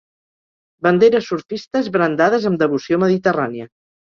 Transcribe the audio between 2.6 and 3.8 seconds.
devoció mediterrània.